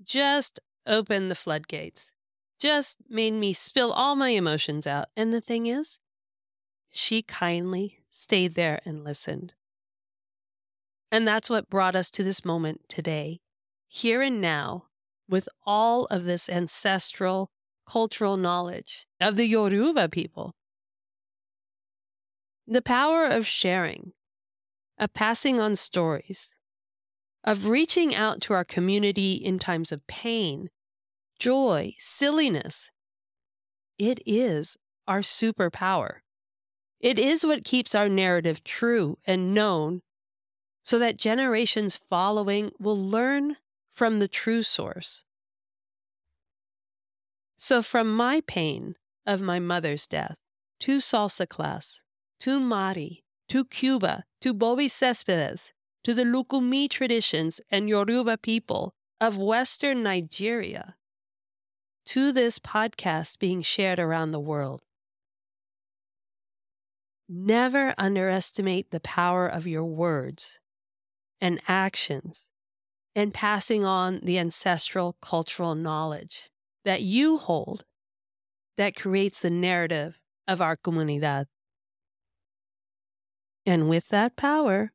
just 0.03 0.59
opened 0.85 1.29
the 1.29 1.35
floodgates, 1.35 2.11
just 2.59 2.99
made 3.09 3.33
me 3.33 3.53
spill 3.53 3.91
all 3.91 4.15
my 4.15 4.29
emotions 4.29 4.85
out. 4.85 5.07
And 5.17 5.33
the 5.33 5.41
thing 5.41 5.67
is, 5.67 5.99
she 6.89 7.21
kindly 7.21 7.99
stayed 8.09 8.55
there 8.55 8.79
and 8.85 9.03
listened. 9.03 9.53
And 11.11 11.27
that's 11.27 11.49
what 11.49 11.69
brought 11.69 11.95
us 11.95 12.09
to 12.11 12.23
this 12.23 12.45
moment 12.45 12.81
today, 12.87 13.41
here 13.87 14.21
and 14.21 14.39
now, 14.39 14.85
with 15.27 15.49
all 15.65 16.05
of 16.05 16.25
this 16.25 16.47
ancestral 16.47 17.51
cultural 17.85 18.37
knowledge 18.37 19.07
of 19.19 19.35
the 19.35 19.45
Yoruba 19.45 20.09
people. 20.09 20.53
The 22.67 22.81
power 22.81 23.25
of 23.25 23.45
sharing, 23.45 24.13
of 24.97 25.13
passing 25.13 25.59
on 25.59 25.75
stories, 25.75 26.55
of 27.43 27.65
reaching 27.65 28.13
out 28.13 28.39
to 28.41 28.53
our 28.53 28.63
community 28.63 29.33
in 29.33 29.59
times 29.59 29.91
of 29.91 30.05
pain, 30.07 30.69
joy, 31.39 31.95
silliness. 31.97 32.91
It 33.97 34.19
is 34.25 34.77
our 35.07 35.21
superpower. 35.21 36.19
It 36.99 37.17
is 37.17 37.45
what 37.45 37.65
keeps 37.65 37.95
our 37.95 38.07
narrative 38.07 38.63
true 38.63 39.17
and 39.25 39.53
known 39.53 40.01
so 40.83 40.99
that 40.99 41.17
generations 41.17 41.97
following 41.97 42.71
will 42.79 42.97
learn 42.97 43.57
from 43.91 44.19
the 44.19 44.27
true 44.27 44.63
source. 44.63 45.23
So, 47.57 47.81
from 47.81 48.15
my 48.15 48.41
pain 48.47 48.95
of 49.25 49.41
my 49.41 49.59
mother's 49.59 50.07
death 50.07 50.39
to 50.79 50.97
salsa 50.97 51.47
class, 51.47 52.03
to 52.41 52.59
Mari, 52.59 53.23
to 53.49 53.63
Cuba, 53.63 54.23
to 54.41 54.51
Bobi 54.51 54.89
Cespedes, 54.89 55.73
to 56.03 56.15
the 56.15 56.23
Lukumi 56.23 56.89
traditions 56.89 57.61
and 57.69 57.87
Yoruba 57.87 58.35
people 58.35 58.95
of 59.19 59.37
Western 59.37 60.01
Nigeria, 60.01 60.95
to 62.07 62.31
this 62.31 62.57
podcast 62.57 63.37
being 63.37 63.61
shared 63.61 63.99
around 63.99 64.31
the 64.31 64.39
world. 64.39 64.81
Never 67.29 67.93
underestimate 67.99 68.89
the 68.89 68.99
power 68.99 69.45
of 69.45 69.67
your 69.67 69.85
words 69.85 70.59
and 71.39 71.61
actions 71.67 72.49
and 73.13 73.35
passing 73.35 73.85
on 73.85 74.19
the 74.23 74.39
ancestral 74.39 75.15
cultural 75.21 75.75
knowledge 75.75 76.49
that 76.85 77.03
you 77.03 77.37
hold 77.37 77.85
that 78.77 78.95
creates 78.95 79.43
the 79.43 79.51
narrative 79.51 80.19
of 80.47 80.59
our 80.59 80.75
comunidad. 80.75 81.45
And 83.65 83.87
with 83.89 84.09
that 84.09 84.35
power, 84.35 84.91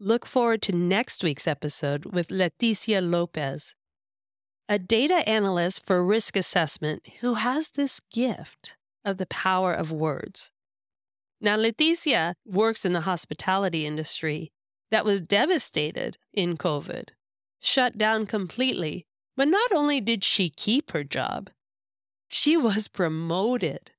look 0.00 0.26
forward 0.26 0.62
to 0.62 0.72
next 0.72 1.22
week's 1.22 1.46
episode 1.46 2.06
with 2.06 2.28
Leticia 2.28 3.00
Lopez, 3.02 3.74
a 4.68 4.78
data 4.78 5.28
analyst 5.28 5.86
for 5.86 6.04
risk 6.04 6.36
assessment 6.36 7.06
who 7.20 7.34
has 7.34 7.70
this 7.70 8.00
gift 8.12 8.76
of 9.04 9.18
the 9.18 9.26
power 9.26 9.72
of 9.72 9.92
words. 9.92 10.50
Now, 11.40 11.56
Leticia 11.56 12.34
works 12.44 12.84
in 12.84 12.92
the 12.92 13.02
hospitality 13.02 13.86
industry 13.86 14.50
that 14.90 15.04
was 15.04 15.20
devastated 15.20 16.16
in 16.32 16.56
COVID, 16.56 17.10
shut 17.60 17.98
down 17.98 18.26
completely. 18.26 19.06
But 19.36 19.48
not 19.48 19.70
only 19.72 20.00
did 20.00 20.24
she 20.24 20.48
keep 20.48 20.92
her 20.92 21.04
job, 21.04 21.50
she 22.28 22.56
was 22.56 22.88
promoted. 22.88 23.92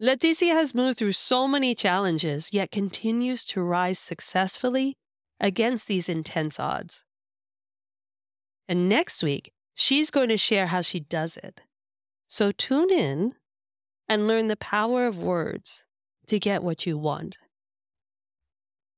Leticia 0.00 0.52
has 0.52 0.76
moved 0.76 0.98
through 0.98 1.12
so 1.12 1.48
many 1.48 1.74
challenges, 1.74 2.52
yet 2.52 2.70
continues 2.70 3.44
to 3.46 3.62
rise 3.62 3.98
successfully 3.98 4.96
against 5.40 5.88
these 5.88 6.08
intense 6.08 6.60
odds. 6.60 7.04
And 8.68 8.88
next 8.88 9.24
week, 9.24 9.52
she's 9.74 10.10
going 10.10 10.28
to 10.28 10.36
share 10.36 10.68
how 10.68 10.82
she 10.82 11.00
does 11.00 11.36
it. 11.36 11.62
So 12.28 12.52
tune 12.52 12.92
in 12.92 13.34
and 14.08 14.28
learn 14.28 14.46
the 14.46 14.56
power 14.56 15.06
of 15.06 15.18
words 15.18 15.84
to 16.26 16.38
get 16.38 16.62
what 16.62 16.86
you 16.86 16.96
want. 16.96 17.36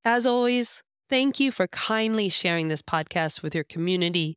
As 0.05 0.27
always, 0.27 0.83
thank 1.09 1.41
you 1.41 1.51
for 1.51 1.67
kindly 1.69 2.29
sharing 2.29 2.69
this 2.69 2.83
podcast 2.83 3.43
with 3.43 3.55
your 3.55 3.65
community 3.65 4.37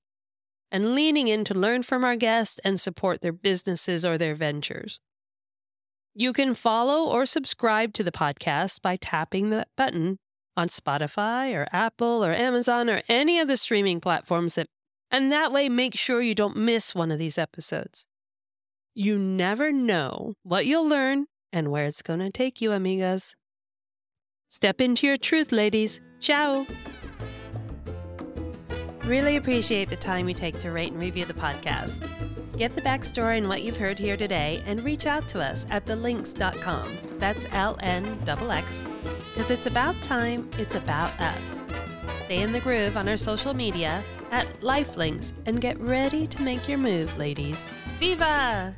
and 0.71 0.95
leaning 0.95 1.27
in 1.27 1.43
to 1.45 1.53
learn 1.53 1.83
from 1.83 2.03
our 2.05 2.15
guests 2.15 2.59
and 2.63 2.79
support 2.79 3.21
their 3.21 3.33
businesses 3.33 4.05
or 4.05 4.17
their 4.17 4.35
ventures. 4.35 4.99
You 6.15 6.31
can 6.31 6.53
follow 6.53 7.11
or 7.11 7.25
subscribe 7.25 7.93
to 7.93 8.03
the 8.03 8.11
podcast 8.11 8.81
by 8.81 8.97
tapping 8.97 9.49
that 9.49 9.69
button 9.75 10.19
on 10.55 10.67
Spotify 10.67 11.53
or 11.55 11.67
Apple 11.71 12.23
or 12.23 12.31
Amazon 12.31 12.87
or 12.87 13.01
any 13.09 13.39
of 13.39 13.47
the 13.47 13.57
streaming 13.57 13.99
platforms 13.99 14.55
that 14.55 14.67
and 15.09 15.31
that 15.31 15.51
way 15.51 15.69
make 15.69 15.95
sure 15.95 16.21
you 16.21 16.35
don't 16.35 16.55
miss 16.55 16.93
one 16.93 17.11
of 17.11 17.17
these 17.17 17.37
episodes. 17.37 18.05
You 18.93 19.17
never 19.17 19.71
know 19.71 20.33
what 20.43 20.67
you'll 20.67 20.87
learn 20.87 21.25
and 21.51 21.69
where 21.69 21.85
it's 21.85 22.01
going 22.03 22.19
to 22.19 22.31
take 22.31 22.61
you, 22.61 22.69
amigas. 22.69 23.33
Step 24.49 24.81
into 24.81 25.07
your 25.07 25.17
truth, 25.17 25.51
ladies. 25.51 25.99
Ciao. 26.19 26.67
Really 29.05 29.35
appreciate 29.37 29.89
the 29.89 29.95
time 29.95 30.29
you 30.29 30.35
take 30.35 30.59
to 30.59 30.71
rate 30.71 30.91
and 30.91 31.01
review 31.01 31.25
the 31.25 31.33
podcast. 31.33 32.07
Get 32.57 32.75
the 32.75 32.81
backstory 32.81 33.37
and 33.37 33.49
what 33.49 33.63
you've 33.63 33.77
heard 33.77 33.97
here 33.97 34.15
today 34.15 34.63
and 34.67 34.81
reach 34.83 35.07
out 35.07 35.27
to 35.29 35.41
us 35.41 35.65
at 35.71 35.85
thelinks.com. 35.85 36.97
That's 37.17 37.45
L 37.51 37.77
N 37.81 38.17
X. 38.27 38.85
Because 39.33 39.49
it's 39.49 39.65
about 39.65 39.99
time, 40.03 40.49
it's 40.59 40.75
about 40.75 41.19
us. 41.19 41.59
Stay 42.25 42.41
in 42.41 42.51
the 42.51 42.59
groove 42.59 42.95
on 42.95 43.09
our 43.09 43.17
social 43.17 43.53
media 43.53 44.03
at 44.31 44.47
Lifelinks 44.61 45.33
and 45.45 45.61
get 45.61 45.79
ready 45.79 46.27
to 46.27 46.41
make 46.43 46.69
your 46.69 46.77
move, 46.77 47.17
ladies. 47.17 47.67
Viva! 47.99 48.75